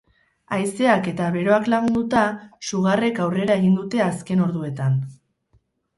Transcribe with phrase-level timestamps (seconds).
[0.55, 2.23] Haizeak eta beroak lagunduta,
[2.71, 4.97] sugarrek aurrera egin dute azken orduetan.